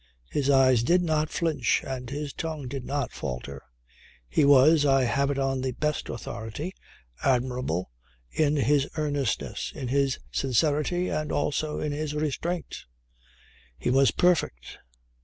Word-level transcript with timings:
His 0.31 0.49
eyes 0.49 0.81
did 0.81 1.03
not 1.03 1.29
flinch 1.29 1.83
and 1.85 2.09
his 2.09 2.33
tongue 2.33 2.67
did 2.67 2.83
not 2.85 3.11
falter. 3.11 3.61
He 4.27 4.43
was, 4.43 4.83
I 4.83 5.03
have 5.03 5.29
it 5.29 5.37
on 5.37 5.61
the 5.61 5.73
best 5.73 6.09
authority, 6.09 6.73
admirable 7.23 7.91
in 8.31 8.55
his 8.55 8.87
earnestness, 8.97 9.71
in 9.75 9.89
his 9.89 10.17
sincerity 10.31 11.09
and 11.09 11.31
also 11.31 11.79
in 11.79 11.91
his 11.91 12.15
restraint. 12.15 12.85
He 13.77 13.91
was 13.91 14.09
perfect. 14.09 14.79